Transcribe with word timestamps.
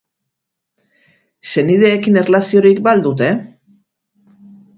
Senideekin 1.55 2.17
erlaziorik 2.23 2.81
ba 2.89 2.95
al 2.95 3.05
dute? 3.05 3.29